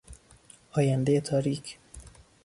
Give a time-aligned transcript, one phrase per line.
[0.71, 1.77] آیندهی تاریک